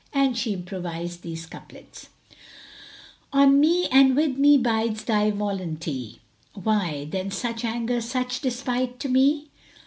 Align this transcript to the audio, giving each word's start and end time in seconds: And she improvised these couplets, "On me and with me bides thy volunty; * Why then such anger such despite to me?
And 0.13 0.35
she 0.35 0.53
improvised 0.53 1.21
these 1.21 1.45
couplets, 1.45 2.09
"On 3.31 3.59
me 3.59 3.85
and 3.91 4.15
with 4.15 4.35
me 4.35 4.57
bides 4.57 5.03
thy 5.03 5.29
volunty; 5.29 6.21
* 6.37 6.53
Why 6.55 7.05
then 7.07 7.29
such 7.29 7.63
anger 7.63 8.01
such 8.01 8.41
despite 8.41 8.99
to 9.01 9.09
me? 9.09 9.51